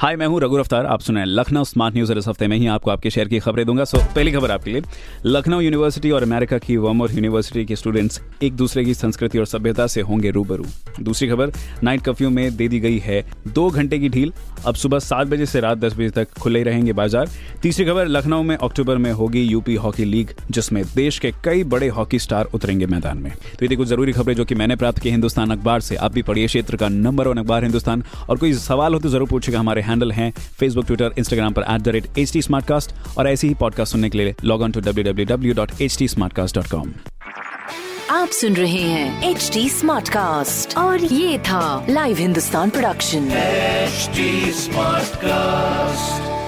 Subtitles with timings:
[0.00, 2.90] हाय मैं हूँ रघु अफ्तार आप सुनाए लखनऊ स्मार्ट न्यूज़ इस हफ़्ते में ही आपको
[2.90, 4.82] आपके शहर की खबरें दूँगा। सो पहली खबर आपके लिए।
[5.26, 9.86] लखनऊ यूनिवर्सिटी और अमेरिका की वर्मोर यूनिवर्सिटी के स्टूडेंट्स एक दूसरे की संस्कृति और सभ्यता
[9.86, 10.64] से होंगे रूबरू।
[11.00, 11.52] दूसरी खबर
[11.82, 14.32] नाइट कर्फ्यू में दे दी गई है दो घंटे की ढील।
[14.66, 17.28] अब सुबह सात बजे से रात दस बजे तक खुले रहेंगे बाज़ार।
[17.62, 21.88] तीसरी खबर, लखनऊ में अक्टूबर में होगी यूपी हॉकी लीग जिसमें देश के कई बड़े
[21.90, 25.10] हॉकी स्टार उतरेंगे मैदान में। तो ये कुछ ज़रूरी खबरें जो कि मैंने प्राप्त की
[25.10, 28.94] हिंदुस्तान अखबार से। आप भी पढ़िए क्षेत्र का नंबर वन अखबार हिंदुस्तान। और कोई सवाल
[28.94, 32.32] हो तो ज़रूर पूछेगा हमारे हैंडल हैं फेसबुक ट्विटर इंस्टाग्राम पर at the rate H
[32.32, 32.42] T
[33.18, 35.98] और ऐसे ही पॉडकास्ट सुनने के लिए log on to W W W dot H
[35.98, 36.92] T smartcast dot com
[38.10, 39.68] आप सुन रहे हैं एच टी
[40.76, 43.30] और ये था live Hindustan production
[44.56, 46.39] smart cast